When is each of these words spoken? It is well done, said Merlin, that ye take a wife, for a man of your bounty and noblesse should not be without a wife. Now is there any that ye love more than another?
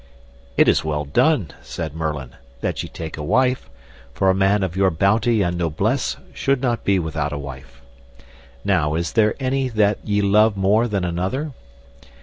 It 0.57 0.67
is 0.67 0.83
well 0.83 1.05
done, 1.05 1.51
said 1.61 1.93
Merlin, 1.95 2.31
that 2.61 2.81
ye 2.81 2.89
take 2.89 3.17
a 3.17 3.23
wife, 3.23 3.69
for 4.15 4.31
a 4.31 4.33
man 4.33 4.63
of 4.63 4.75
your 4.75 4.89
bounty 4.89 5.43
and 5.43 5.59
noblesse 5.59 6.17
should 6.33 6.59
not 6.59 6.83
be 6.83 6.97
without 6.97 7.31
a 7.31 7.37
wife. 7.37 7.83
Now 8.65 8.95
is 8.95 9.13
there 9.13 9.35
any 9.39 9.69
that 9.69 9.99
ye 10.03 10.23
love 10.23 10.57
more 10.57 10.87
than 10.87 11.05
another? 11.05 11.51